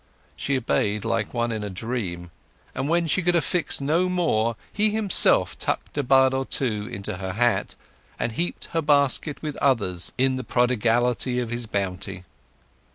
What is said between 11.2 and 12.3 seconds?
of his bounty.